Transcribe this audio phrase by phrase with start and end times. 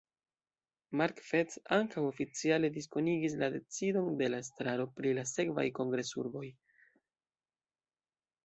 [1.01, 6.45] Mark Fettes ankaŭ oficiale diskonigis la decidon de la estraro pri la sekvaj kongresurboj.